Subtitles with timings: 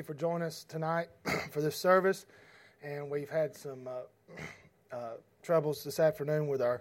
[0.00, 1.08] you for joining us tonight
[1.50, 2.24] for this service.
[2.82, 4.32] And we've had some uh,
[4.96, 5.10] uh,
[5.42, 6.80] troubles this afternoon with our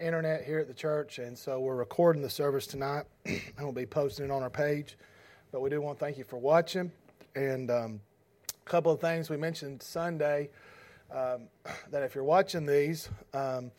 [0.00, 3.86] internet here at the church, and so we're recording the service tonight, and we'll be
[3.86, 4.96] posting it on our page.
[5.50, 6.92] But we do want to thank you for watching.
[7.34, 8.00] And um,
[8.48, 10.50] a couple of things we mentioned Sunday
[11.12, 11.48] um,
[11.90, 13.72] that if you're watching these um,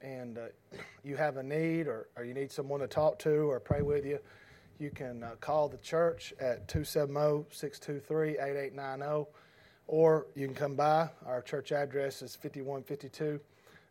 [0.00, 0.42] and uh,
[1.02, 4.06] you have a need or, or you need someone to talk to or pray with
[4.06, 4.20] you,
[4.78, 9.30] you can uh, call the church at 270 623 8890,
[9.86, 11.08] or you can come by.
[11.26, 13.40] Our church address is 5152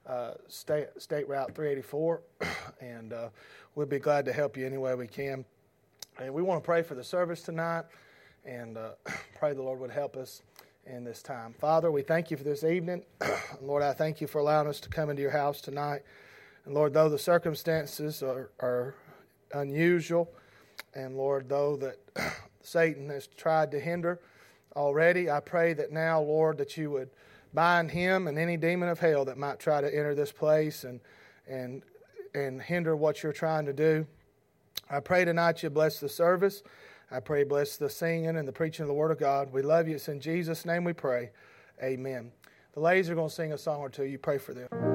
[0.07, 2.21] uh, State, State Route 384,
[2.81, 3.29] and uh,
[3.75, 5.43] we'll be glad to help you any way we can.
[6.19, 7.85] And we want to pray for the service tonight
[8.45, 8.91] and uh,
[9.37, 10.41] pray the Lord would help us
[10.85, 11.53] in this time.
[11.59, 13.03] Father, we thank you for this evening.
[13.61, 16.03] Lord, I thank you for allowing us to come into your house tonight.
[16.65, 18.95] And Lord, though the circumstances are, are
[19.53, 20.31] unusual,
[20.93, 21.97] and Lord, though that
[22.61, 24.19] Satan has tried to hinder
[24.75, 27.09] already, I pray that now, Lord, that you would
[27.53, 30.99] bind him and any demon of hell that might try to enter this place and
[31.47, 31.81] and
[32.33, 34.05] and hinder what you're trying to do.
[34.89, 36.63] I pray tonight you bless the service.
[37.09, 39.51] I pray bless the singing and the preaching of the Word of God.
[39.51, 39.95] We love you.
[39.95, 41.31] It's in Jesus' name we pray.
[41.81, 42.31] Amen.
[42.73, 44.03] The ladies are going to sing a song or two.
[44.03, 44.86] You pray for them.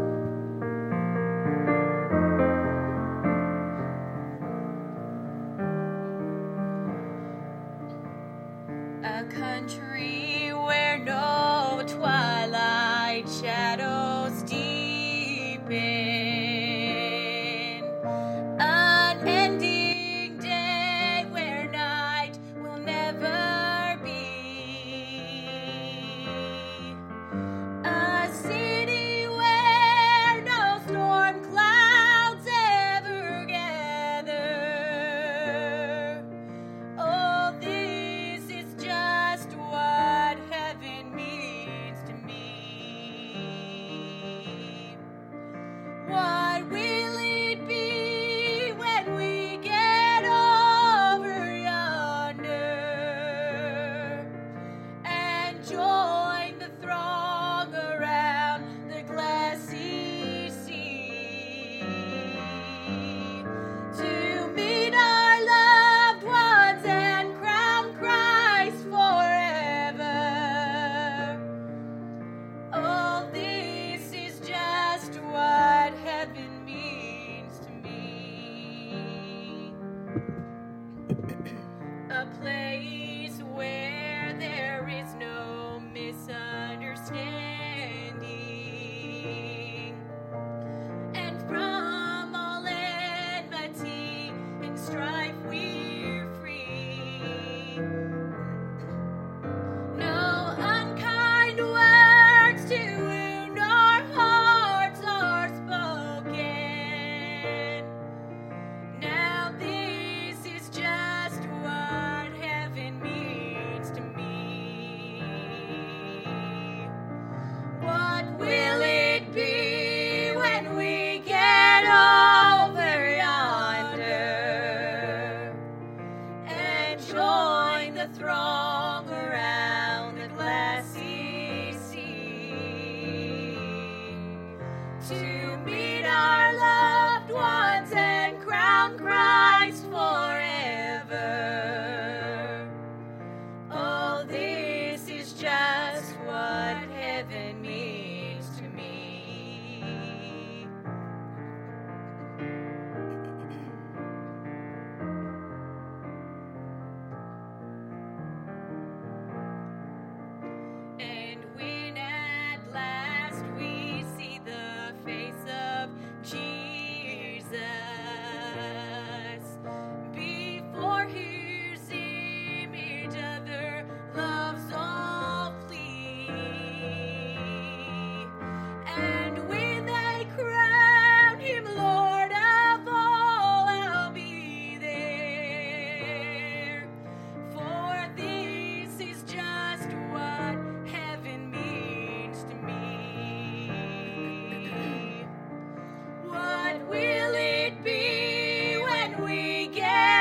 [128.02, 128.71] Meet our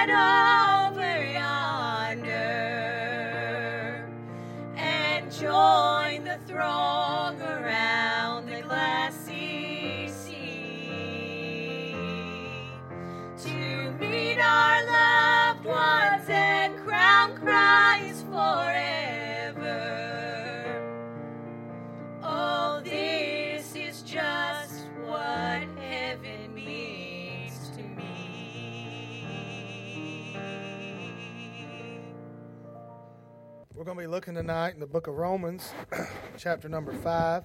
[0.07, 0.30] loved ones
[33.91, 35.73] going to be looking tonight in the book of Romans,
[36.37, 37.43] chapter number 5,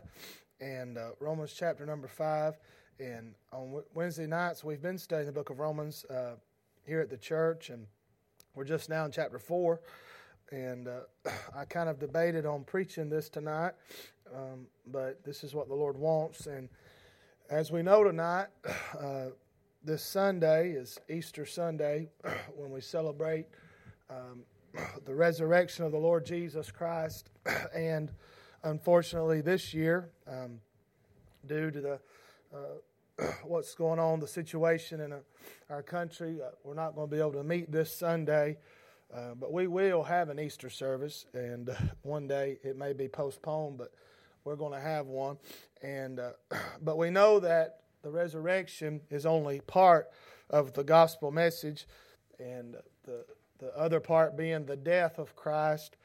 [0.60, 2.54] and uh, Romans chapter number 5.
[3.00, 6.36] And on Wednesday nights, we've been studying the book of Romans uh,
[6.86, 7.88] here at the church, and
[8.54, 9.80] we're just now in chapter 4.
[10.52, 11.00] And uh,
[11.56, 13.72] I kind of debated on preaching this tonight,
[14.32, 16.46] um, but this is what the Lord wants.
[16.46, 16.68] And
[17.50, 18.46] as we know tonight,
[19.00, 19.30] uh,
[19.82, 22.08] this Sunday is Easter Sunday
[22.54, 23.46] when we celebrate.
[24.08, 24.44] Um,
[25.04, 27.30] the resurrection of the Lord Jesus Christ.
[27.74, 28.10] And
[28.62, 30.60] unfortunately, this year, um,
[31.46, 32.00] due to the
[32.54, 35.18] uh, what's going on, the situation in uh,
[35.70, 38.58] our country, uh, we're not going to be able to meet this Sunday.
[39.14, 43.08] Uh, but we will have an Easter service, and uh, one day it may be
[43.08, 43.92] postponed, but
[44.44, 45.38] we're going to have one.
[45.82, 46.30] And uh,
[46.82, 50.08] but we know that the resurrection is only part
[50.50, 51.86] of the gospel message,
[52.38, 53.24] and the
[53.58, 55.96] the other part being the death of Christ.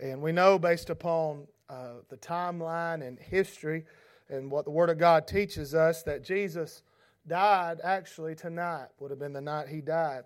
[0.00, 3.84] And we know, based upon uh, the timeline and history
[4.28, 6.82] and what the Word of God teaches us, that Jesus
[7.26, 10.24] died actually tonight, would have been the night he died.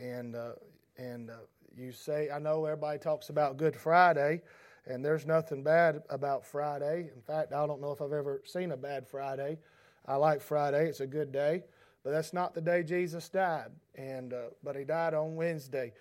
[0.00, 0.52] And, uh,
[0.96, 1.34] and uh,
[1.76, 4.42] you say, I know everybody talks about Good Friday,
[4.86, 7.10] and there's nothing bad about Friday.
[7.14, 9.58] In fact, I don't know if I've ever seen a bad Friday.
[10.06, 11.64] I like Friday, it's a good day.
[12.08, 13.68] But that's not the day Jesus died.
[13.94, 15.92] And uh, but he died on Wednesday,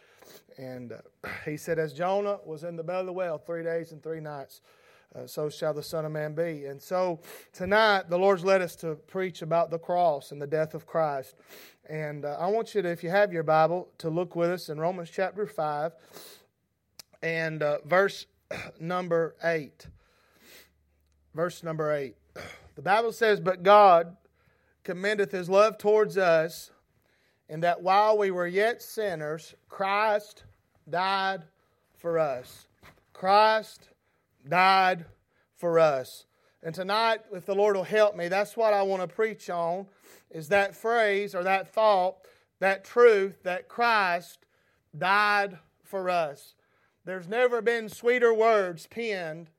[0.57, 3.92] and uh, he said, as Jonah was in the belly of the whale three days
[3.92, 4.62] and three nights.
[5.13, 6.63] Uh, so shall the Son of Man be.
[6.63, 7.19] And so
[7.51, 11.36] tonight, the Lord's led us to preach about the cross and the death of Christ.
[11.89, 14.69] And uh, I want you to, if you have your Bible, to look with us
[14.69, 15.92] in Romans chapter 5
[17.21, 18.27] and uh, verse
[18.80, 19.88] number 8.
[21.36, 22.15] Verse number 8.
[22.75, 24.15] The Bible says, But God
[24.88, 26.72] commendeth his love towards us,
[27.50, 30.45] in that while we were yet sinners, Christ
[30.89, 31.44] died
[31.98, 32.69] for us.
[33.12, 33.89] Christ
[34.48, 35.04] died
[35.57, 36.25] for us.
[36.63, 39.88] And tonight, if the Lord will help me, that's what I want to preach on
[40.31, 42.19] is that phrase or that thought,
[42.60, 44.45] that truth that Christ
[44.98, 46.56] died for us.
[47.04, 49.50] There's never been sweeter words penned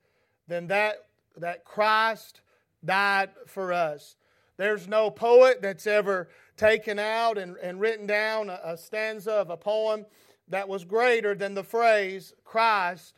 [0.47, 1.05] than that
[1.37, 2.41] that Christ
[2.83, 4.17] died for us.
[4.59, 9.49] There's no poet that's ever taken out and, and written down a, a stanza of
[9.49, 10.05] a poem
[10.49, 13.15] that was greater than the phrase, Christ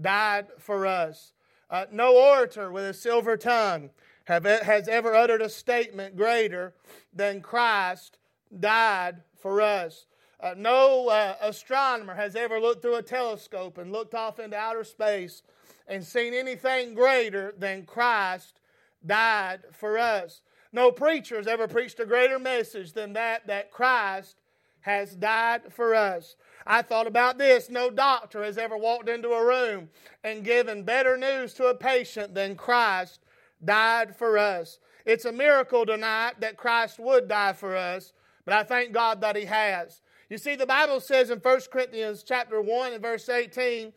[0.00, 1.32] died for us.
[1.70, 3.90] Uh, no orator with a silver tongue
[4.24, 6.74] have, has ever uttered a statement greater
[7.14, 8.18] than Christ
[8.58, 10.06] died for us.
[10.40, 14.84] Uh, no uh, astronomer has ever looked through a telescope and looked off into outer
[14.84, 15.42] space
[15.86, 18.60] and seen anything greater than Christ
[19.04, 20.40] died for us.
[20.72, 24.36] No preacher has ever preached a greater message than that, that Christ
[24.80, 26.36] has died for us.
[26.66, 27.68] I thought about this.
[27.68, 29.88] No doctor has ever walked into a room
[30.24, 33.20] and given better news to a patient than Christ
[33.64, 34.78] died for us.
[35.04, 38.12] It's a miracle tonight that Christ would die for us,
[38.44, 40.02] but I thank God that He has.
[40.28, 43.92] You see, the Bible says in 1 Corinthians chapter 1 and verse 18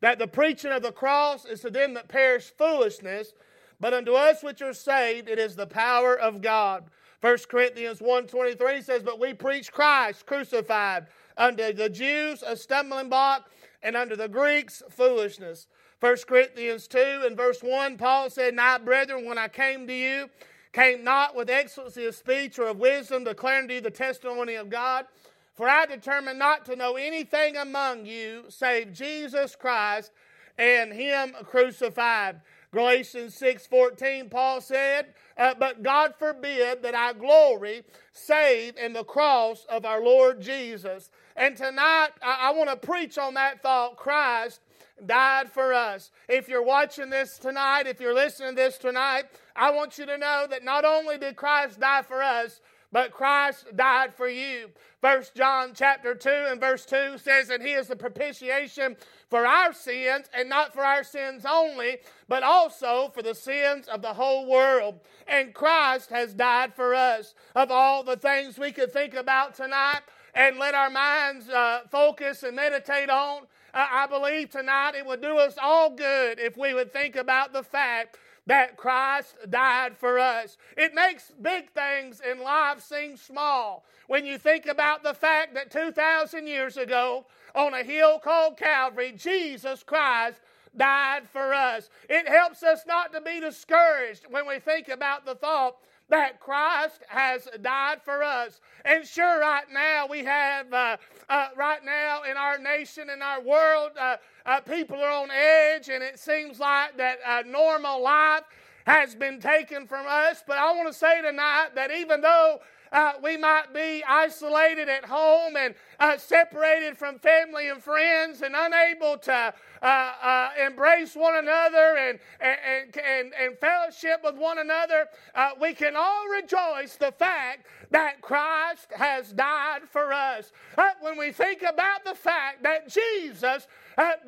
[0.00, 3.32] that the preaching of the cross is to them that perish foolishness,
[3.80, 6.84] but unto us which are saved, it is the power of God.
[7.20, 11.06] 1 Corinthians 1.23 says, But we preach Christ crucified,
[11.36, 13.50] unto the Jews a stumbling block,
[13.82, 15.66] and unto the Greeks foolishness.
[16.00, 20.28] 1 Corinthians 2 and verse 1, Paul said, Now, brethren, when I came to you,
[20.72, 24.70] came not with excellency of speech or of wisdom, declaring to you the testimony of
[24.70, 25.06] God.
[25.54, 30.12] For I determined not to know anything among you save Jesus Christ
[30.56, 32.40] and Him crucified.
[32.70, 39.64] Galatians 6:14 Paul said, uh, "But God forbid that I glory save in the cross
[39.66, 44.60] of our Lord Jesus." And tonight I, I want to preach on that thought Christ
[45.04, 46.10] died for us.
[46.28, 50.18] If you're watching this tonight, if you're listening to this tonight, I want you to
[50.18, 52.60] know that not only did Christ die for us,
[52.90, 54.70] but Christ died for you.
[55.00, 58.96] First John chapter 2 and verse 2 says that he is the propitiation
[59.28, 64.02] for our sins and not for our sins only, but also for the sins of
[64.02, 65.00] the whole world.
[65.26, 67.34] And Christ has died for us.
[67.54, 70.00] Of all the things we could think about tonight
[70.34, 73.42] and let our minds uh, focus and meditate on,
[73.74, 77.52] uh, I believe tonight it would do us all good if we would think about
[77.52, 80.56] the fact that Christ died for us.
[80.76, 85.70] It makes big things in life seem small when you think about the fact that
[85.70, 90.40] 2,000 years ago, on a hill called Calvary, Jesus Christ
[90.76, 91.90] died for us.
[92.08, 95.76] It helps us not to be discouraged when we think about the thought
[96.08, 98.60] that Christ has died for us.
[98.84, 100.96] And sure, right now we have, uh,
[101.28, 105.88] uh, right now in our nation, in our world, uh, uh people are on edge,
[105.88, 108.44] and it seems like that uh, normal life
[108.86, 110.42] has been taken from us.
[110.46, 112.60] But I want to say tonight that even though
[112.92, 118.54] uh, we might be isolated at home and uh, separated from family and friends and
[118.56, 125.06] unable to uh, uh embrace one another and, and, and, and, fellowship with one another,
[125.34, 130.52] uh, we can all rejoice the fact that Christ has died for us.
[130.76, 133.68] Uh, when we think about the fact that Jesus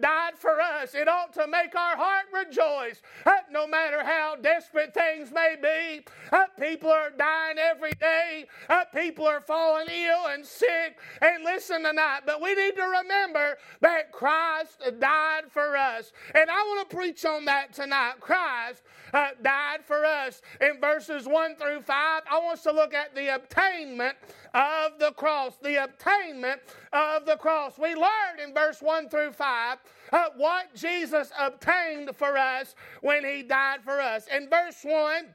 [0.00, 0.94] died for us.
[0.94, 3.02] It ought to make our heart rejoice.
[3.50, 6.04] No matter how desperate things may be,
[6.60, 8.46] people are dying every day.
[8.94, 10.98] People are falling ill and sick.
[11.20, 16.12] And listen tonight, but we need to remember that Christ died for us.
[16.34, 18.14] And I want to preach on that tonight.
[18.20, 20.42] Christ uh, died for us.
[20.60, 24.16] In verses 1 through 5, I want us to look at the obtainment
[24.54, 25.56] of the cross.
[25.62, 26.60] The obtainment
[26.92, 27.78] of the cross.
[27.78, 29.78] We learned in verse 1 through 5
[30.12, 34.26] uh, what Jesus obtained for us when he died for us.
[34.34, 35.26] In verse 1,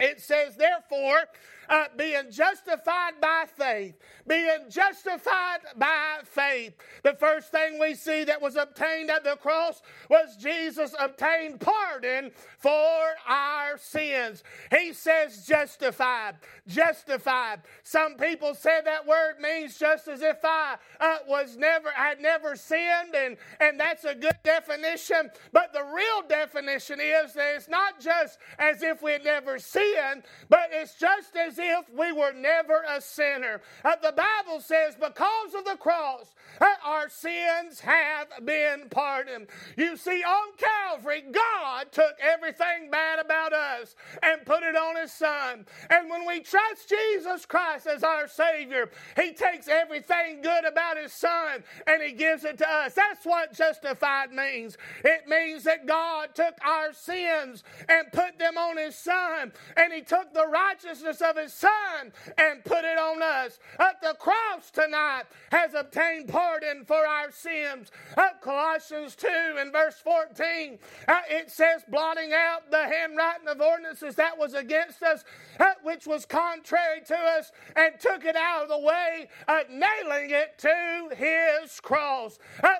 [0.00, 1.24] it says, Therefore,
[1.68, 3.94] uh, being justified by faith.
[4.26, 6.74] Being justified by faith.
[7.02, 12.30] The first thing we see that was obtained at the cross was Jesus obtained pardon
[12.58, 14.42] for our sins.
[14.70, 16.36] He says justified.
[16.66, 17.62] Justified.
[17.82, 22.56] Some people say that word means just as if I uh, was never, had never
[22.56, 25.30] sinned, and, and that's a good definition.
[25.52, 30.24] But the real definition is that it's not just as if we had never sinned,
[30.48, 33.60] but it's just as as if we were never a sinner.
[33.84, 39.46] Uh, the Bible says, because of the cross, uh, our sins have been pardoned.
[39.76, 45.12] You see, on Calvary, God took everything bad about us and put it on His
[45.12, 45.66] Son.
[45.90, 51.12] And when we trust Jesus Christ as our Savior, He takes everything good about His
[51.12, 52.94] Son and He gives it to us.
[52.94, 54.76] That's what justified means.
[55.04, 60.02] It means that God took our sins and put them on His Son, and He
[60.02, 63.58] took the righteousness of His his son and put it on us.
[63.78, 67.90] At the cross tonight has obtained pardon for our sins.
[68.16, 74.16] At Colossians 2 and verse 14, uh, it says, blotting out the handwriting of ordinances
[74.16, 75.24] that was against us,
[75.60, 80.30] uh, which was contrary to us, and took it out of the way, uh, nailing
[80.30, 82.38] it to his cross.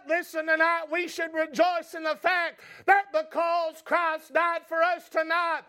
[0.09, 5.63] listen tonight, we should rejoice in the fact that because Christ died for us tonight,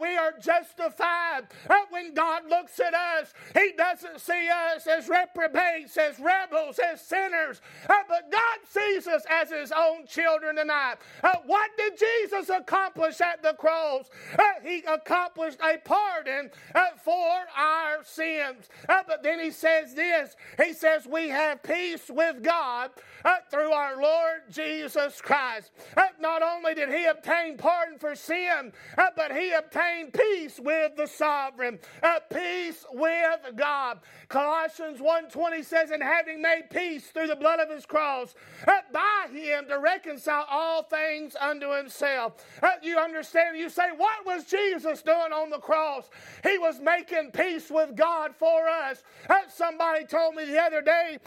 [0.00, 1.48] we are justified.
[1.90, 7.00] when God God looks at us, He doesn't see us as reprobates, as rebels, as
[7.00, 10.96] sinners, uh, but God sees us as His own children tonight.
[11.22, 14.10] Uh, what did Jesus accomplish at the cross?
[14.38, 18.68] Uh, he accomplished a pardon uh, for our sins.
[18.88, 22.90] Uh, but then He says this He says, We have peace with God
[23.24, 25.70] uh, through our Lord Jesus Christ.
[26.20, 31.78] not only did He obtain pardon for sin, but He obtained peace with the sovereign
[32.30, 34.00] peace with God.
[34.28, 38.34] Colossians 1:20 says, "And having made peace through the blood of his cross,
[38.92, 42.44] by him to reconcile all things unto himself."
[42.82, 43.56] You understand?
[43.56, 46.08] You say, "What was Jesus doing on the cross?"
[46.42, 49.02] He was making peace with God for us.
[49.28, 51.18] Uh, somebody told me the other day,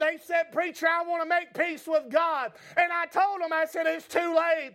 [0.00, 3.64] they said, "Preacher, I want to make peace with God." And I told them, I
[3.64, 4.74] said, "It's too late.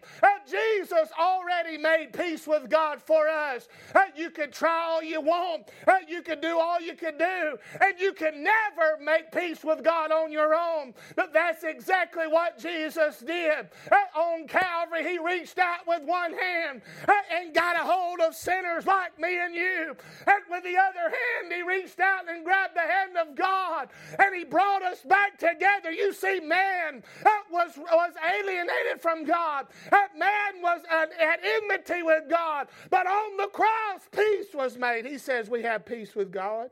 [0.50, 3.67] Jesus already made peace with God for us.
[4.15, 5.69] You can try all you want,
[6.07, 10.12] you can do all you can do, and you can never make peace with God
[10.12, 10.93] on your own.
[11.15, 13.69] But that's exactly what Jesus did.
[13.91, 18.35] Uh, on Calvary, He reached out with one hand uh, and got a hold of
[18.35, 19.82] sinners like me and you.
[19.89, 24.35] And with the other hand, He reached out and grabbed the hand of God and
[24.35, 25.91] He brought us back together.
[25.91, 31.11] You see, man uh, was, was alienated from God, that man was at
[31.43, 35.05] enmity with God, but on the cross, peace was made.
[35.05, 36.69] He says we have peace with God.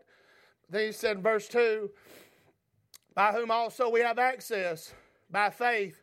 [0.70, 1.90] Then he said in verse 2
[3.14, 4.94] By whom also we have access
[5.30, 6.02] by faith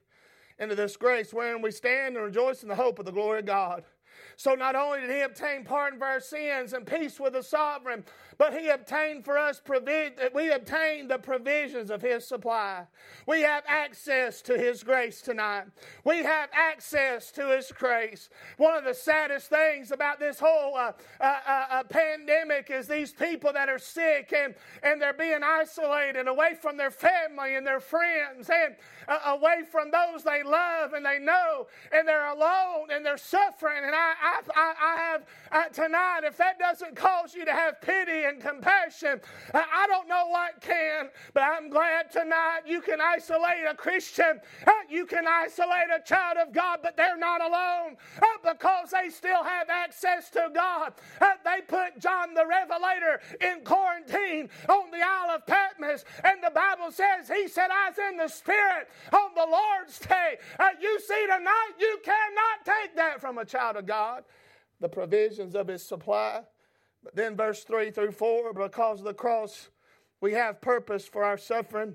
[0.59, 3.47] into this grace wherein we stand and rejoice in the hope of the glory of
[3.47, 3.85] God.
[4.39, 8.05] So not only did he obtain pardon for our sins and peace with the sovereign,
[8.39, 10.15] but he obtained for us provision.
[10.33, 12.87] We obtained the provisions of his supply.
[13.27, 15.65] We have access to his grace tonight.
[16.05, 18.31] We have access to his grace.
[18.57, 23.13] One of the saddest things about this whole uh, uh, uh, uh pandemic is these
[23.13, 24.55] people that are sick and,
[24.85, 28.77] and they're being isolated away from their family and their friends and
[29.09, 33.85] uh, away from those they love and they know, and they're alone and they're suffering.
[33.85, 38.28] And I, I, I, I have tonight, if that doesn't cause you to have pity
[38.29, 39.21] and compassion,
[39.55, 41.09] I don't know what can.
[41.35, 46.37] But I'm glad tonight you can isolate a Christian, uh, you can isolate a child
[46.39, 50.93] of God, but they're not alone uh, because they still have access to God.
[51.21, 56.51] Uh, they put John the Revelator in quarantine on the Isle of Patmos, and the
[56.51, 60.37] Bible says he said, I was in the Spirit on the Lord's day.
[60.81, 64.25] You see, tonight you cannot take that from a child of God,
[64.81, 66.43] the provisions of his supply.
[67.09, 69.71] But then, verse 3 through 4, because of the cross,
[70.21, 71.95] we have purpose for our suffering.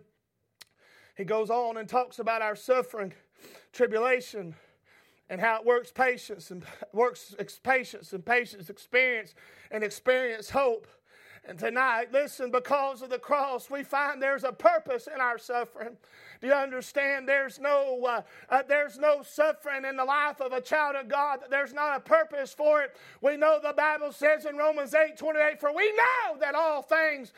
[1.16, 3.14] He goes on and talks about our suffering,
[3.72, 4.56] tribulation,
[5.30, 9.36] and how it works patience and works patience and patience experience
[9.70, 10.88] and experience hope.
[11.46, 15.96] And tonight, listen, because of the cross, we find there's a purpose in our suffering.
[16.44, 17.26] Do you understand?
[17.26, 21.40] There's no, uh, uh, there's no suffering in the life of a child of God.
[21.50, 22.98] There's not a purpose for it.
[23.22, 27.32] We know the Bible says in Romans 8 28, for we know that all things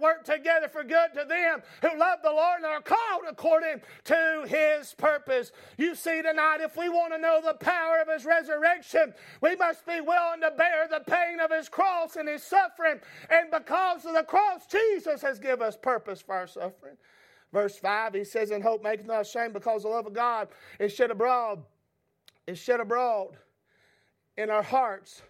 [0.00, 4.44] work together for good to them who love the Lord and are called according to
[4.48, 5.52] his purpose.
[5.76, 9.86] You see, tonight, if we want to know the power of his resurrection, we must
[9.86, 12.98] be willing to bear the pain of his cross and his suffering.
[13.30, 16.96] And because of the cross, Jesus has given us purpose for our suffering.
[17.52, 20.92] Verse 5, he says, In hope maketh not ashamed, because the love of God is
[20.92, 21.62] shed abroad,
[22.46, 23.36] is shed abroad
[24.36, 25.22] in our hearts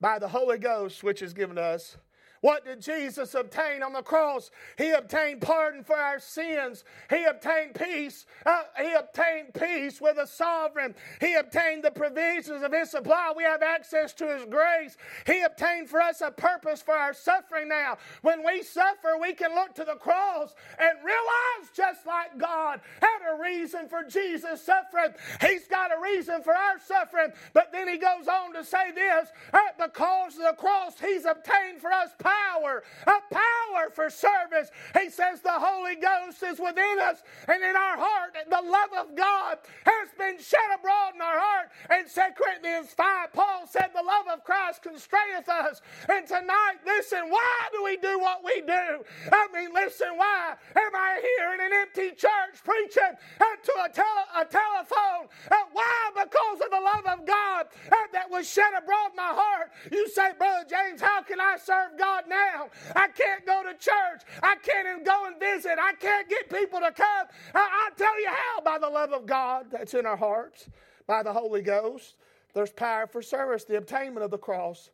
[0.00, 1.96] by the Holy Ghost, which is given to us
[2.40, 4.50] what did Jesus obtain on the cross?
[4.78, 6.84] He obtained pardon for our sins.
[7.10, 8.24] He obtained peace.
[8.46, 10.94] Uh, he obtained peace with a sovereign.
[11.20, 13.32] He obtained the provisions of His supply.
[13.36, 14.96] We have access to His grace.
[15.26, 17.98] He obtained for us a purpose for our suffering now.
[18.22, 23.34] When we suffer, we can look to the cross and realize just like God had
[23.34, 27.32] a reason for Jesus' suffering, He's got a reason for our suffering.
[27.52, 31.80] But then He goes on to say this uh, because of the cross, He's obtained
[31.82, 34.70] for us power, a power for service.
[34.98, 38.36] He says the Holy Ghost is within us and in our heart.
[38.48, 41.70] The love of God has been shed abroad in our heart.
[41.90, 45.80] And 2 Corinthians 5, Paul said, The love of Christ constraineth us.
[46.08, 49.04] And tonight, listen, why do we do what we do?
[49.32, 54.32] I mean, listen, why am I here in an empty church preaching to a, tele-
[54.36, 55.28] a telephone?
[55.50, 56.10] Uh, why?
[56.14, 59.70] Because of the love of God uh, that was shed abroad in my heart.
[59.90, 62.19] You say, Brother James, how can I serve God?
[62.20, 62.68] God now.
[62.94, 64.22] I can't go to church.
[64.42, 65.76] I can't go and visit.
[65.80, 67.26] I can't get people to come.
[67.54, 70.68] I, I tell you how by the love of God that's in our hearts,
[71.06, 72.16] by the Holy Ghost.
[72.54, 74.90] There's power for service, the obtainment of the cross.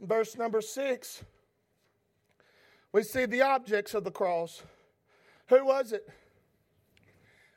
[0.00, 1.24] Verse number six,
[2.92, 4.62] we see the objects of the cross.
[5.48, 6.08] Who was it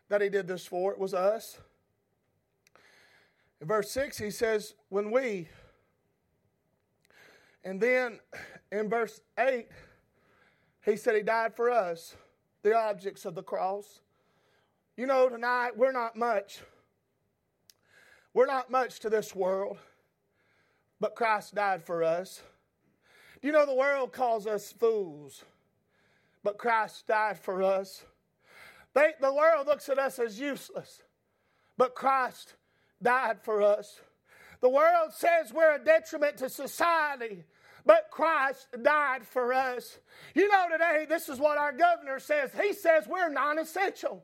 [0.09, 0.91] that he did this for?
[0.93, 1.57] It was us.
[3.59, 5.47] In verse 6, he says, When we,
[7.63, 8.19] and then
[8.71, 9.67] in verse 8,
[10.85, 12.15] he said he died for us,
[12.63, 14.01] the objects of the cross.
[14.97, 16.61] You know, tonight we're not much.
[18.33, 19.77] We're not much to this world,
[20.99, 22.41] but Christ died for us.
[23.41, 25.43] You know, the world calls us fools,
[26.43, 28.03] but Christ died for us.
[28.93, 31.01] They, the world looks at us as useless,
[31.77, 32.55] but Christ
[33.01, 33.99] died for us.
[34.61, 37.43] The world says we're a detriment to society,
[37.85, 39.97] but Christ died for us.
[40.35, 42.51] You know, today, this is what our governor says.
[42.59, 44.23] He says we're non essential.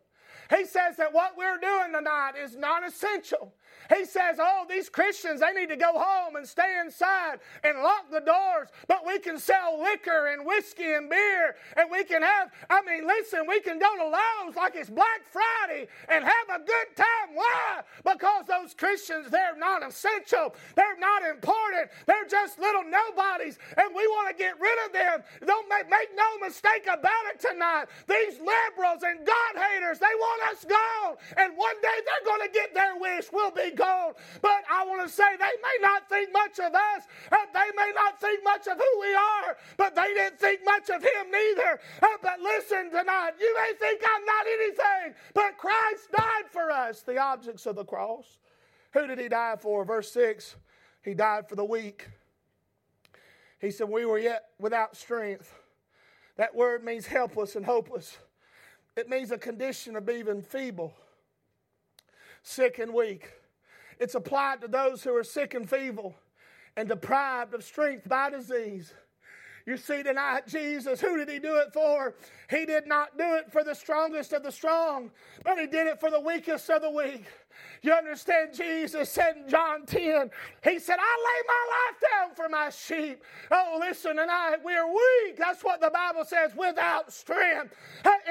[0.55, 3.53] He says that what we're doing tonight is non essential.
[3.93, 8.11] He says, Oh, these Christians, they need to go home and stay inside and lock
[8.11, 12.51] the doors, but we can sell liquor and whiskey and beer, and we can have,
[12.69, 16.59] I mean, listen, we can go to Lowe's like it's Black Friday and have a
[16.59, 17.33] good time.
[17.33, 17.81] Why?
[18.03, 24.05] Because those Christians, they're not essential, they're not important, they're just little nobodies, and we
[24.07, 25.23] want to get rid of them.
[25.45, 27.85] Don't make, make no mistake about it tonight.
[28.07, 32.53] These liberals and God haters, they want us gone, and one day they're going to
[32.53, 33.27] get their wish.
[33.31, 37.47] We'll be But I want to say they may not think much of us, and
[37.53, 41.01] they may not think much of who we are, but they didn't think much of
[41.01, 41.79] Him neither.
[42.01, 47.01] Uh, but listen tonight, you may think I'm not anything, but Christ died for us,
[47.01, 48.37] the objects of the cross.
[48.93, 49.83] Who did He die for?
[49.85, 50.55] Verse 6
[51.03, 52.07] He died for the weak.
[53.59, 55.53] He said, We were yet without strength.
[56.37, 58.17] That word means helpless and hopeless.
[58.95, 60.93] It means a condition of being feeble,
[62.43, 63.31] sick, and weak.
[63.99, 66.15] It's applied to those who are sick and feeble
[66.75, 68.93] and deprived of strength by disease.
[69.65, 72.15] You see tonight, Jesus, who did he do it for?
[72.49, 75.11] He did not do it for the strongest of the strong,
[75.43, 77.25] but he did it for the weakest of the weak.
[77.81, 78.53] You understand?
[78.53, 80.29] Jesus said in John 10,
[80.63, 83.23] He said, I lay my life down for my sheep.
[83.51, 85.37] Oh, listen, tonight we're weak.
[85.37, 87.73] That's what the Bible says, without strength.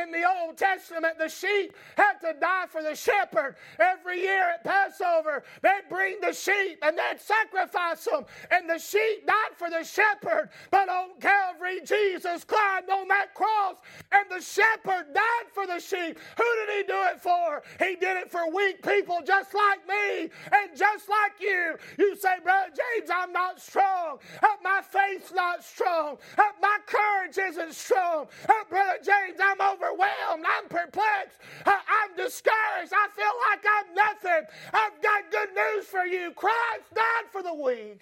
[0.02, 3.56] In the Old Testament, the sheep had to die for the shepherd.
[3.78, 8.24] Every year at Passover, they'd bring the sheep and they'd sacrifice them.
[8.50, 10.50] And the sheep died for the shepherd.
[10.70, 13.76] But on Calvary, Jesus climbed on that cross
[14.12, 16.18] and the shepherd died for the sheep.
[16.36, 17.62] Who did he do it for?
[17.78, 21.76] He did it for weak people just like me and just like you.
[21.98, 24.18] You say, Brother James, I'm not strong.
[24.62, 26.18] My faith's not strong.
[26.60, 28.26] My courage isn't strong.
[28.68, 30.44] Brother James, I'm overwhelmed.
[30.44, 31.38] I'm perplexed.
[31.64, 32.92] I'm discouraged.
[32.92, 34.46] I feel like I'm nothing.
[34.72, 36.32] I've got good news for you.
[36.32, 38.00] Christ died for the weak.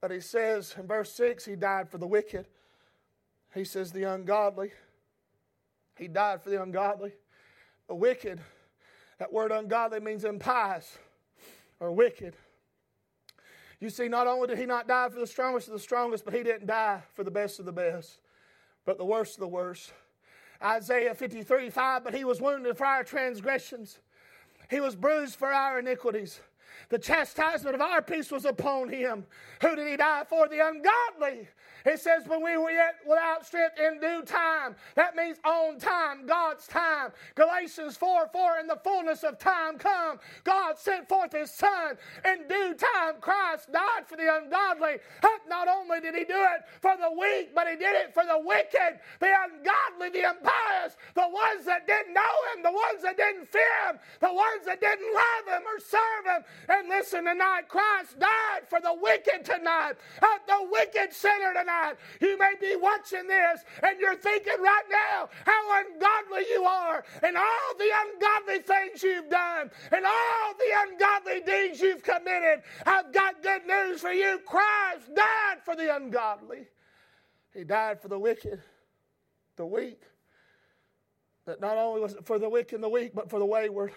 [0.00, 2.46] But he says in verse 6, he died for the wicked.
[3.54, 4.72] He says the ungodly.
[5.96, 7.12] He died for the ungodly.
[7.86, 8.40] The wicked,
[9.24, 10.98] that word ungodly means impious
[11.80, 12.36] or wicked.
[13.80, 16.34] You see, not only did he not die for the strongest of the strongest, but
[16.34, 18.20] he didn't die for the best of the best,
[18.84, 19.94] but the worst of the worst.
[20.62, 23.98] Isaiah 53 5, but he was wounded for our transgressions,
[24.68, 26.40] he was bruised for our iniquities.
[26.88, 29.24] The chastisement of our peace was upon him.
[29.60, 30.48] Who did he die for?
[30.48, 31.48] The ungodly.
[31.84, 34.74] It says, when we were yet without strength in due time.
[34.94, 37.12] That means on time, God's time.
[37.34, 41.98] Galatians 4 4, in the fullness of time come, God sent forth his Son.
[42.24, 44.96] In due time, Christ died for the ungodly.
[45.46, 48.38] Not only did he do it for the weak, but he did it for the
[48.38, 53.46] wicked, the ungodly, the impious, the ones that didn't know him, the ones that didn't
[53.52, 56.42] fear him, the ones that didn't love him or serve him.
[56.76, 61.94] And listen tonight, Christ died for the wicked tonight, the wicked sinner tonight.
[62.20, 67.36] You may be watching this and you're thinking right now how ungodly you are and
[67.36, 72.62] all the ungodly things you've done and all the ungodly deeds you've committed.
[72.84, 74.40] I've got good news for you.
[74.44, 76.66] Christ died for the ungodly,
[77.54, 78.60] He died for the wicked,
[79.56, 80.02] the weak.
[81.46, 83.92] That not only was it for the wicked and the weak, but for the wayward.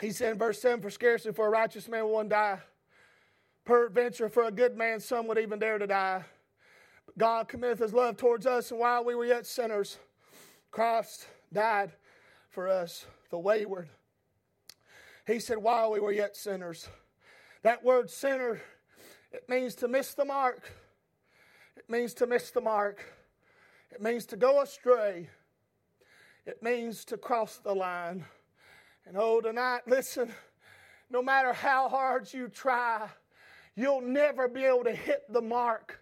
[0.00, 2.58] He said in verse 7 For scarcely for a righteous man will one die
[3.64, 6.24] Peradventure, for a good man, some would even dare to die.
[7.06, 9.98] But God committeth his love towards us, and while we were yet sinners,
[10.70, 11.92] Christ died
[12.48, 13.88] for us, the wayward.
[15.26, 16.88] He said, while we were yet sinners.
[17.62, 18.60] That word sinner,
[19.30, 20.72] it means to miss the mark.
[21.76, 23.04] It means to miss the mark.
[23.92, 25.28] It means to go astray.
[26.46, 28.24] It means to cross the line.
[29.06, 30.32] And oh, tonight, listen,
[31.10, 33.08] no matter how hard you try,
[33.74, 35.99] you'll never be able to hit the mark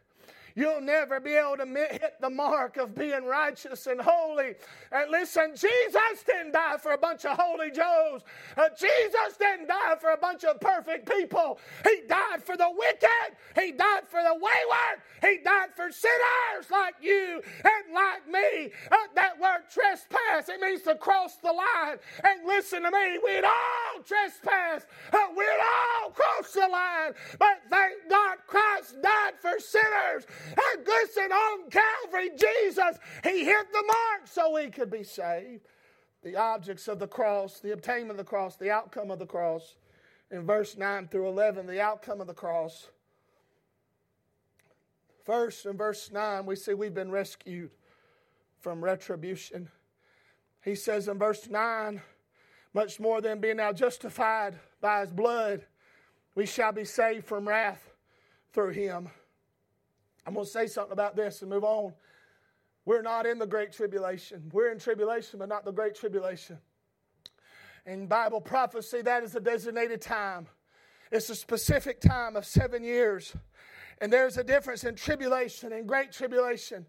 [0.59, 4.55] You'll never be able to hit the mark of being righteous and holy.
[4.91, 8.23] And listen, Jesus didn't die for a bunch of holy Joes.
[8.57, 11.61] Uh, Jesus didn't die for a bunch of perfect people.
[11.85, 13.37] He died for the wicked.
[13.55, 14.99] He died for the wayward.
[15.23, 18.73] He died for sinners like you and like me.
[18.91, 21.99] Uh, that word trespass, it means to cross the line.
[22.25, 24.87] And listen to me, we'd all trespass.
[25.13, 25.47] Uh, we'd
[26.03, 27.13] all cross the line.
[27.39, 30.27] But thank God Christ died for sinners.
[30.51, 35.67] And listen, on Calvary, Jesus, He hit the mark so we could be saved.
[36.23, 39.77] The objects of the cross, the obtainment of the cross, the outcome of the cross.
[40.31, 42.89] In verse 9 through 11, the outcome of the cross.
[45.25, 47.71] First, in verse 9, we see we've been rescued
[48.61, 49.69] from retribution.
[50.63, 52.03] He says in verse 9,
[52.75, 55.65] much more than being now justified by his blood,
[56.35, 57.91] we shall be saved from wrath
[58.53, 59.09] through him.
[60.27, 61.95] I'm going to say something about this and move on.
[62.85, 64.51] We're not in the great tribulation.
[64.53, 66.59] We're in tribulation, but not the great tribulation.
[67.87, 70.47] In Bible prophecy, that is a designated time.
[71.11, 73.35] It's a specific time of seven years.
[74.01, 76.87] And there's a difference in tribulation and great tribulation.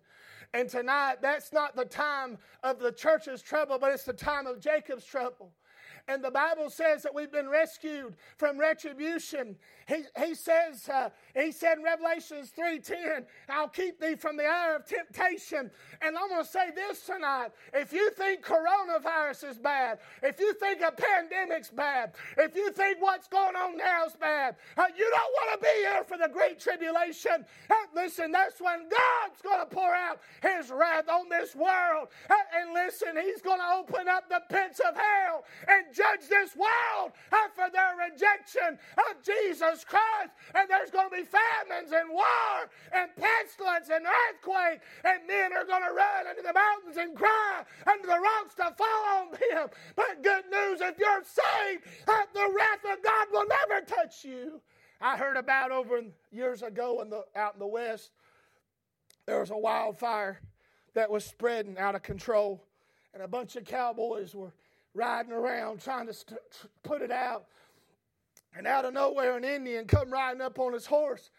[0.53, 4.59] And tonight, that's not the time of the church's trouble, but it's the time of
[4.59, 5.53] Jacob's trouble.
[6.09, 9.55] And the Bible says that we've been rescued from retribution.
[9.87, 14.75] He, he says, uh, he said in Revelations 3.10, I'll keep thee from the hour
[14.75, 15.69] of temptation.
[16.01, 17.49] And I'm going to say this tonight.
[17.75, 22.99] If you think coronavirus is bad, if you think a pandemic's bad, if you think
[23.01, 26.31] what's going on now is bad, uh, you don't want to be here for the
[26.33, 27.45] great tribulation.
[27.69, 32.07] Uh, listen, that's when God's going to pour out his wrath on this world.
[32.31, 36.55] Uh, and listen, he's going to open up the pits of hell and judge this
[36.55, 37.11] world
[37.59, 40.31] for their rejection of Jesus Christ.
[40.55, 42.55] And there's going to be famines and war
[42.95, 44.79] and pestilence and earthquake.
[45.03, 48.71] And men are going to run into the mountains and cry under the rocks to
[48.79, 49.67] fall on them.
[49.95, 54.61] But good news if you're saved, uh, the wrath of God will never touch you.
[55.01, 58.11] I heard about over years ago in the, out in the West,
[59.25, 60.39] there was a wildfire
[60.93, 62.63] that was spreading out of control,
[63.13, 64.53] and a bunch of cowboys were
[64.93, 66.39] riding around trying to st-
[66.83, 67.45] put it out.
[68.55, 71.29] And out of nowhere, an Indian come riding up on his horse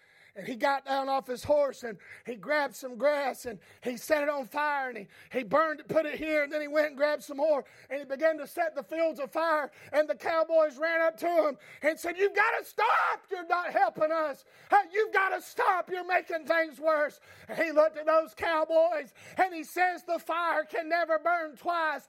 [0.40, 4.22] and he got down off his horse and he grabbed some grass and he set
[4.22, 6.88] it on fire and he, he burned it, put it here, and then he went
[6.88, 9.70] and grabbed some more and he began to set the fields afire.
[9.92, 13.20] And the cowboys ran up to him and said, You've got to stop.
[13.31, 14.44] You're not helping us.
[14.90, 15.90] You've got to stop.
[15.90, 17.20] You're making things worse.
[17.46, 22.09] And he looked at those cowboys and he says, The fire can never burn twice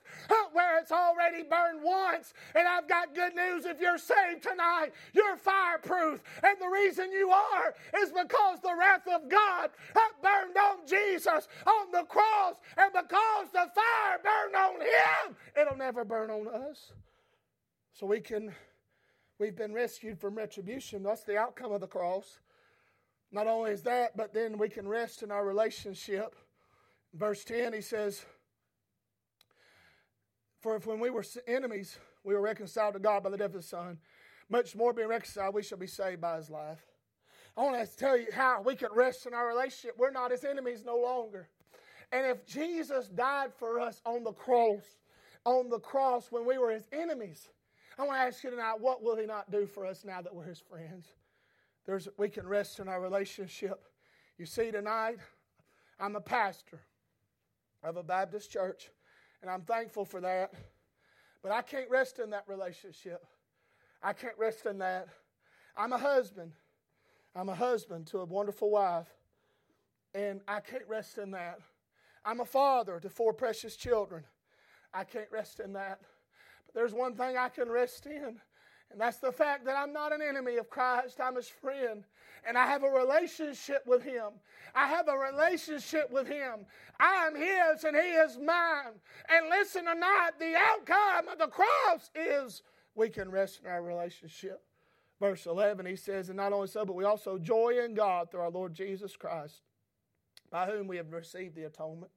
[0.52, 2.32] where it's already burned once.
[2.54, 6.22] And I've got good news if you're saved tonight, you're fireproof.
[6.42, 9.70] And the reason you are is because the wrath of God
[10.22, 16.04] burned on Jesus on the cross, and because the fire burned on him, it'll never
[16.04, 16.92] burn on us.
[17.92, 18.52] So we can,
[19.38, 21.02] we've been rescued from retribution.
[21.02, 22.40] That's the outcome of the cross.
[23.30, 26.34] Not only is that, but then we can rest in our relationship.
[27.14, 28.24] Verse 10, he says,
[30.60, 33.52] For if when we were enemies, we were reconciled to God by the death of
[33.54, 33.98] the Son,
[34.48, 36.84] much more being reconciled, we shall be saved by his life.
[37.56, 39.96] I want to tell you how we can rest in our relationship.
[39.98, 41.48] We're not his enemies no longer.
[42.10, 44.82] And if Jesus died for us on the cross,
[45.44, 47.48] on the cross when we were his enemies,
[47.98, 50.34] I want to ask you tonight, what will he not do for us now that
[50.34, 51.06] we're his friends?
[51.84, 53.82] There's, we can rest in our relationship.
[54.38, 55.18] You see, tonight,
[56.00, 56.80] I'm a pastor
[57.84, 58.90] of a Baptist church,
[59.42, 60.54] and I'm thankful for that.
[61.42, 63.24] But I can't rest in that relationship.
[64.02, 65.08] I can't rest in that.
[65.76, 66.52] I'm a husband.
[67.34, 69.08] I'm a husband to a wonderful wife,
[70.14, 71.60] and I can't rest in that.
[72.24, 74.24] I'm a father to four precious children.
[74.92, 76.00] I can't rest in that.
[76.66, 78.38] But there's one thing I can rest in,
[78.90, 81.20] and that's the fact that I'm not an enemy of Christ.
[81.20, 82.04] I'm his friend,
[82.46, 84.32] and I have a relationship with him.
[84.74, 86.66] I have a relationship with him.
[87.00, 89.00] I am his, and he is mine.
[89.30, 92.62] And listen tonight, the outcome of the cross is
[92.94, 94.60] we can rest in our relationship
[95.22, 98.40] verse 11, he says, And not only so, but we also joy in God through
[98.40, 99.60] our Lord Jesus Christ,
[100.50, 102.10] by whom we have received the atonement.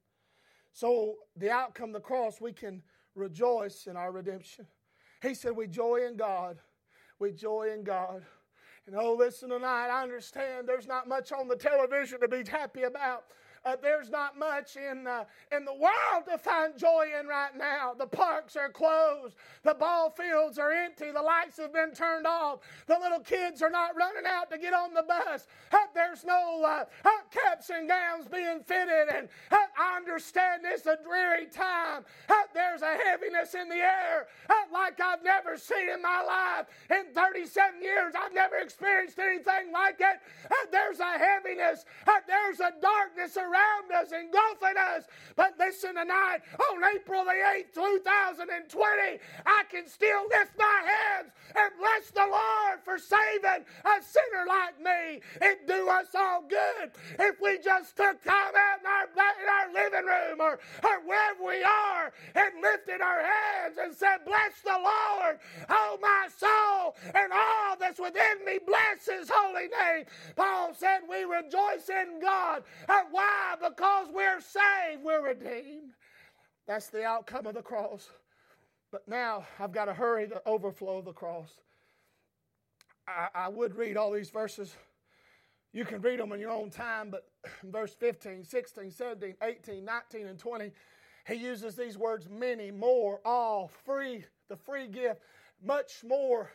[0.72, 2.82] So, the outcome of the cross, we can
[3.14, 4.66] rejoice in our redemption.
[5.22, 6.58] He said, We joy in God.
[7.20, 8.22] We joy in God.
[8.88, 12.82] And oh, listen tonight, I understand there's not much on the television to be happy
[12.82, 13.24] about.
[13.66, 17.92] Uh, there's not much in, uh, in the world to find joy in right now.
[17.98, 19.34] The parks are closed.
[19.64, 21.10] The ball fields are empty.
[21.10, 22.60] The lights have been turned off.
[22.86, 25.48] The little kids are not running out to get on the bus.
[25.72, 29.08] Uh, there's no uh, uh, caps and gowns being fitted.
[29.12, 32.04] And I understand it's a dreary time.
[32.54, 34.28] there's a heaviness in the air
[34.72, 36.66] like I've never seen in my life.
[36.90, 40.20] In 37 years, I've never experienced anything like it.
[40.70, 41.84] there's a heaviness.
[42.28, 45.04] there's a darkness around around us, engulfing us.
[45.36, 46.40] But listen tonight,
[46.72, 52.80] on April the 8th, 2020, I can still lift my hands and bless the Lord
[52.84, 55.20] for saving a sinner like me.
[55.40, 59.72] It do us all good if we just took time out in our, in our
[59.72, 64.76] living room or, or wherever we are and lifted our hands and said, Bless the
[64.76, 65.38] Lord,
[65.68, 70.04] oh my soul, and all that's within me, bless his holy name.
[70.36, 72.62] Paul said, We rejoice in God.
[73.10, 73.35] Why?
[73.36, 73.68] Why?
[73.68, 75.92] Because we're saved, we're redeemed.
[76.66, 78.10] That's the outcome of the cross.
[78.90, 81.50] But now I've got to hurry the overflow of the cross.
[83.06, 84.74] I, I would read all these verses.
[85.72, 87.28] You can read them in your own time, but
[87.64, 90.72] verse 15, 16, 17, 18, 19, and 20,
[91.26, 95.20] he uses these words many, more, all, free, the free gift,
[95.64, 96.50] much more.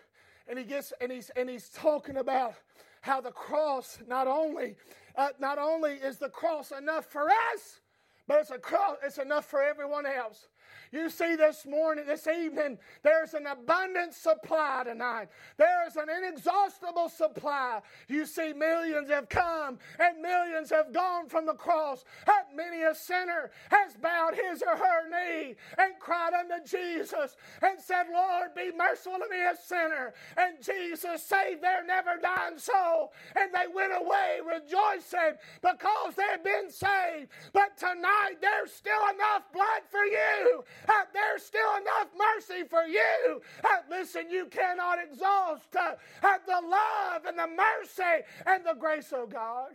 [0.48, 2.56] And he gets and he's and he's talking about
[3.02, 4.76] how the cross not only
[5.18, 7.82] uh, not only is the cross enough for us,
[8.28, 10.48] but it's a cross, it's enough for everyone else.
[10.92, 15.30] You see, this morning, this evening, there's an abundant supply tonight.
[15.56, 17.80] There is an inexhaustible supply.
[18.10, 22.04] You see, millions have come and millions have gone from the cross.
[22.28, 27.80] And many a sinner has bowed his or her knee and cried unto Jesus and
[27.80, 30.14] said, Lord, be merciful to me, a sinner.
[30.36, 33.14] And Jesus saved their never dying soul.
[33.40, 37.30] And they went away rejoicing because they've been saved.
[37.54, 43.42] But tonight, there's still enough blood for you Uh, there's still enough mercy for you.
[43.64, 49.30] Uh, listen, you cannot exhaust uh, the love and the mercy and the grace of
[49.30, 49.72] God.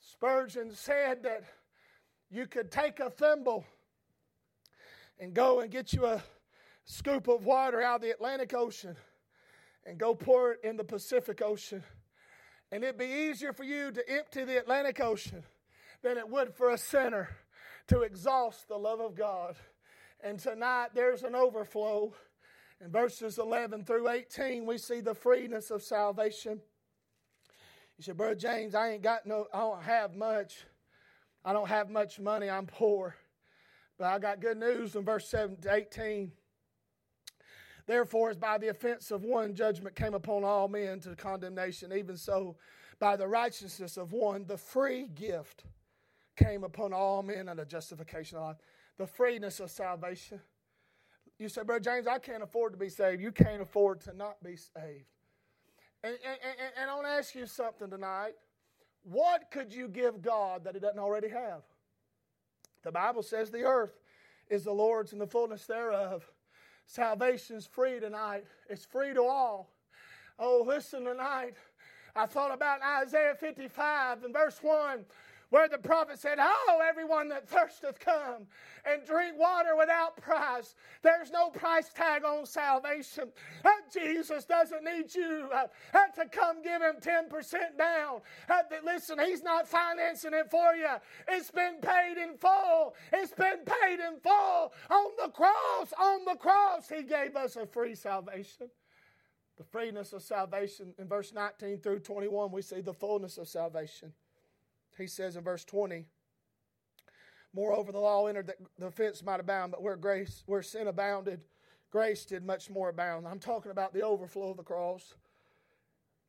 [0.00, 1.44] Spurgeon said that
[2.30, 3.64] you could take a thimble
[5.18, 6.22] and go and get you a
[6.84, 8.96] scoop of water out of the Atlantic Ocean
[9.84, 11.82] and go pour it in the Pacific Ocean.
[12.72, 15.42] And it'd be easier for you to empty the Atlantic Ocean
[16.02, 17.28] than it would for a sinner
[17.88, 19.56] to exhaust the love of God.
[20.22, 22.12] And tonight there's an overflow.
[22.82, 26.60] In verses 11 through 18, we see the freeness of salvation.
[27.98, 30.64] You said, Brother James, I ain't got no, I don't have much.
[31.44, 32.48] I don't have much money.
[32.48, 33.16] I'm poor.
[33.98, 36.32] But I got good news in verse 7 to 18.
[37.86, 42.16] Therefore, as by the offense of one, judgment came upon all men to condemnation, even
[42.16, 42.56] so,
[42.98, 45.64] by the righteousness of one, the free gift
[46.36, 48.56] came upon all men unto justification of life.
[49.00, 50.40] The freeness of salvation.
[51.38, 53.22] You say, Brother James, I can't afford to be saved.
[53.22, 55.06] You can't afford to not be saved.
[56.04, 58.32] And, and, and, and I want to ask you something tonight.
[59.02, 61.62] What could you give God that He doesn't already have?
[62.82, 63.98] The Bible says the earth
[64.50, 66.30] is the Lord's and the fullness thereof.
[66.84, 69.72] Salvation is free tonight, it's free to all.
[70.38, 71.54] Oh, listen tonight.
[72.14, 75.06] I thought about Isaiah 55 and verse 1
[75.50, 78.46] where the prophet said, Oh, everyone that thirsteth, come
[78.84, 80.74] and drink water without price.
[81.02, 83.30] There's no price tag on salvation.
[83.64, 88.20] Uh, Jesus doesn't need you uh, uh to come give him 10% down.
[88.84, 90.88] Listen, he's not financing it for you.
[91.28, 92.94] It's been paid in full.
[93.12, 95.92] It's been paid in full on the cross.
[96.00, 98.68] On the cross, he gave us a free salvation.
[99.58, 100.94] The freeness of salvation.
[100.98, 104.12] In verse 19 through 21, we see the fullness of salvation.
[104.96, 106.04] He says in verse 20,
[107.52, 111.40] Moreover, the law entered that the offense might abound, but where grace, where sin abounded,
[111.90, 113.26] grace did much more abound.
[113.26, 115.14] I'm talking about the overflow of the cross.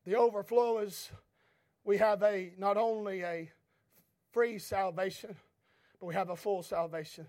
[0.06, 1.12] The overflow is
[1.84, 3.52] we have a not only a
[4.32, 5.36] free salvation,
[6.00, 7.28] but we have a full salvation.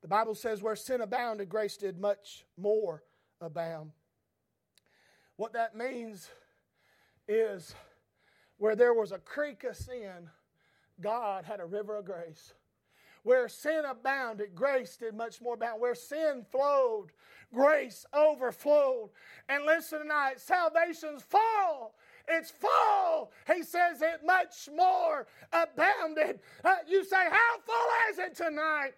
[0.00, 3.02] The Bible says where sin abounded, grace did much more
[3.40, 3.90] abound.
[5.36, 6.30] What that means
[7.28, 7.74] is
[8.56, 10.30] where there was a creek of sin,
[11.00, 12.54] God had a river of grace.
[13.22, 15.80] Where sin abounded, grace did much more abound.
[15.80, 17.08] Where sin flowed,
[17.52, 19.10] grace overflowed.
[19.48, 21.94] And listen tonight, salvation's full
[22.28, 23.32] it's full.
[23.52, 26.40] He says it much more abounded.
[26.64, 28.92] Uh, you say, How full is it tonight?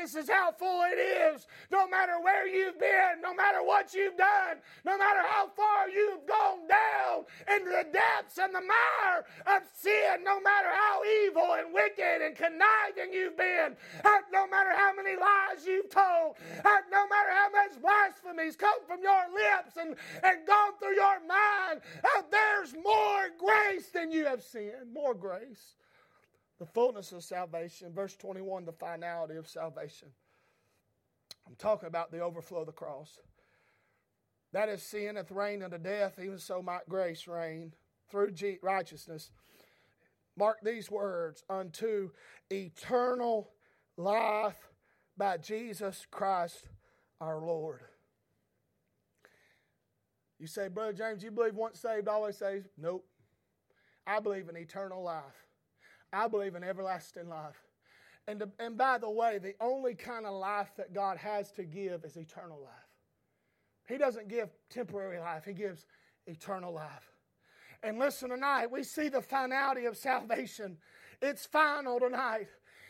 [0.00, 1.46] He says, How full it is.
[1.70, 6.26] No matter where you've been, no matter what you've done, no matter how far you've
[6.26, 11.72] gone down into the depths and the mire of sin, no matter how evil and
[11.72, 17.06] wicked and conniving you've been, uh, no matter how many lies you've told, uh, no
[17.08, 22.22] matter how much blasphemies come from your lips and, and gone through your mind, uh,
[22.30, 24.92] there's there's more grace than you have sinned.
[24.92, 25.76] More grace.
[26.58, 27.92] The fullness of salvation.
[27.92, 30.08] Verse 21, the finality of salvation.
[31.46, 33.20] I'm talking about the overflow of the cross.
[34.52, 37.74] That is sin hath reigned unto death, even so might grace reign
[38.10, 39.30] through righteousness.
[40.36, 42.10] Mark these words unto
[42.50, 43.50] eternal
[43.96, 44.68] life
[45.16, 46.68] by Jesus Christ
[47.20, 47.80] our Lord.
[50.38, 52.68] You say, Brother James, you believe once saved, always saved?
[52.76, 53.04] Nope.
[54.06, 55.46] I believe in eternal life.
[56.12, 57.60] I believe in everlasting life.
[58.26, 62.04] And, and by the way, the only kind of life that God has to give
[62.04, 62.72] is eternal life.
[63.88, 65.86] He doesn't give temporary life, He gives
[66.26, 67.12] eternal life.
[67.82, 70.76] And listen tonight, we see the finality of salvation.
[71.22, 72.48] It's final tonight.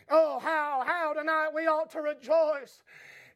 [0.09, 2.81] Oh, how, how tonight we ought to rejoice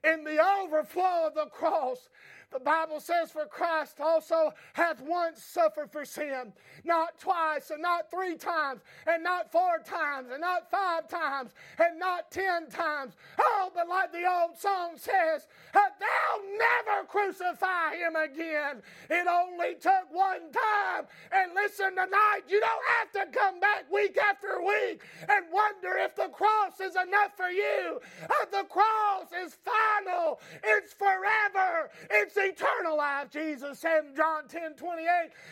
[0.03, 2.09] in the overflow of the cross
[2.53, 8.09] the Bible says, For Christ also hath once suffered for sin, not twice, and not
[8.11, 13.13] three times, and not four times, and not five times, and not ten times.
[13.39, 18.81] Oh, but like the old song says, Thou never crucify him again.
[19.09, 21.05] It only took one time.
[21.31, 26.15] And listen tonight, you don't have to come back week after week and wonder if
[26.15, 27.99] the cross is enough for you.
[28.23, 33.29] Uh, the cross is final, it's forever, it's eternal life.
[33.29, 35.07] Jesus said in John 10 28,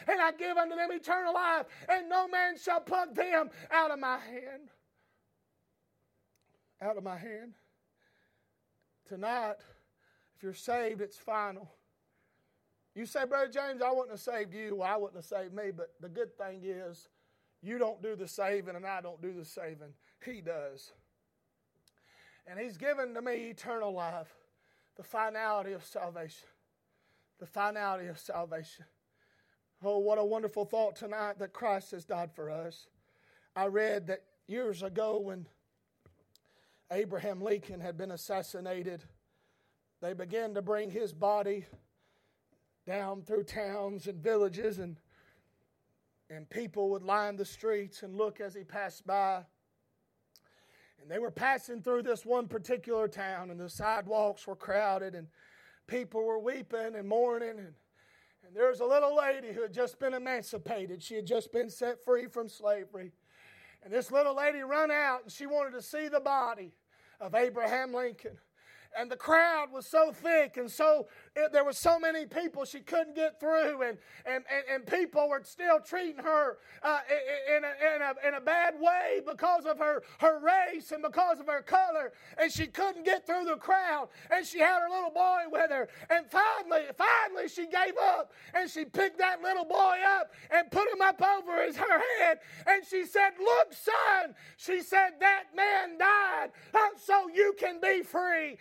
[0.07, 3.99] and I give unto them eternal life, and no man shall pluck them out of
[3.99, 4.69] my hand.
[6.81, 7.53] Out of my hand.
[9.07, 9.55] Tonight,
[10.35, 11.69] if you're saved, it's final.
[12.95, 14.77] You say, Brother James, I wouldn't have saved you.
[14.77, 15.71] Well, I wouldn't have saved me.
[15.75, 17.07] But the good thing is,
[17.61, 19.93] you don't do the saving, and I don't do the saving.
[20.25, 20.91] He does.
[22.47, 24.33] And He's given to me eternal life.
[24.97, 26.47] the finality of salvation.
[27.41, 28.85] The finality of salvation.
[29.83, 32.85] Oh, what a wonderful thought tonight that Christ has died for us.
[33.55, 35.47] I read that years ago when
[36.91, 39.05] Abraham Lincoln had been assassinated,
[40.01, 41.65] they began to bring his body
[42.85, 44.97] down through towns and villages, and,
[46.29, 49.41] and people would line the streets and look as he passed by.
[51.01, 55.27] And they were passing through this one particular town, and the sidewalks were crowded, and
[55.91, 57.49] people were weeping and mourning.
[57.49, 57.73] And,
[58.47, 61.03] and there was a little lady who had just been emancipated.
[61.03, 63.11] She had just been set free from slavery.
[63.83, 66.71] And this little lady run out, and she wanted to see the body
[67.19, 68.37] of Abraham Lincoln
[68.97, 71.07] and the crowd was so thick and so
[71.51, 73.81] there were so many people she couldn't get through.
[73.83, 76.99] And, and, and, and people were still treating her uh,
[77.55, 81.39] in, a, in, a, in a bad way because of her, her race and because
[81.39, 82.11] of her color.
[82.37, 84.09] And she couldn't get through the crowd.
[84.29, 85.87] And she had her little boy with her.
[86.09, 90.91] And finally finally she gave up and she picked that little boy up and put
[90.91, 92.39] him up over his her head.
[92.67, 98.03] And she said look son she said that man died uh, so you can be
[98.03, 98.57] free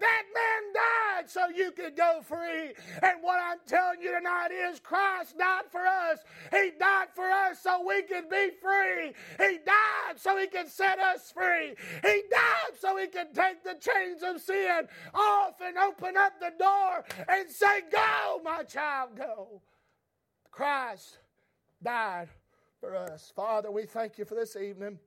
[0.00, 2.72] that man died so you could go free.
[3.02, 6.20] And what I'm telling you tonight is Christ died for us.
[6.50, 9.12] He died for us so we could be free.
[9.38, 11.74] He died so he could set us free.
[12.02, 16.52] He died so he could take the chains of sin off and open up the
[16.58, 19.60] door and say, Go, my child, go.
[20.50, 21.18] Christ
[21.82, 22.28] died
[22.80, 23.32] for us.
[23.34, 24.98] Father, we thank you for this evening.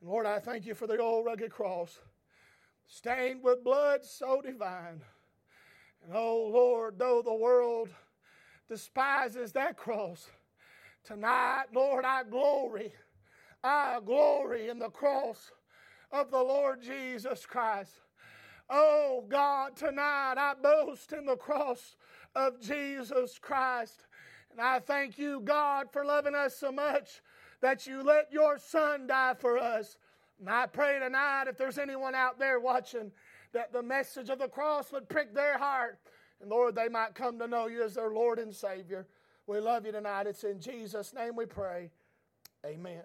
[0.00, 1.98] And Lord, I thank you for the old rugged cross
[2.90, 5.00] stained with blood so divine.
[6.04, 7.88] And oh Lord, though the world
[8.68, 10.28] despises that cross,
[11.04, 12.92] tonight, Lord, I glory.
[13.62, 15.52] I glory in the cross
[16.10, 17.92] of the Lord Jesus Christ.
[18.68, 21.96] Oh God, tonight I boast in the cross
[22.34, 24.06] of Jesus Christ.
[24.50, 27.20] And I thank you, God, for loving us so much
[27.60, 29.96] that you let your Son die for us.
[30.40, 33.12] And I pray tonight, if there's anyone out there watching,
[33.52, 35.98] that the message of the cross would prick their heart.
[36.40, 39.06] And Lord, they might come to know you as their Lord and Savior.
[39.46, 40.26] We love you tonight.
[40.26, 41.90] It's in Jesus' name we pray.
[42.64, 43.02] Amen.